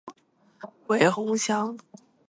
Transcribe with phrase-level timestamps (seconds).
[0.87, 1.77] 韦宏翔